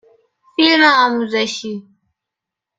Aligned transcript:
فیلم 0.55 0.83
آموزشی 0.97 1.87